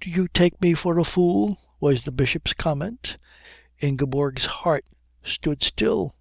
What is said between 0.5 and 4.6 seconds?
me for a fool?" was the Bishop's comment. Ingeborg's